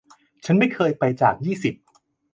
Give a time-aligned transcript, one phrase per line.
[0.45, 1.73] ฉันไม่เคยไปจากยี่สิบ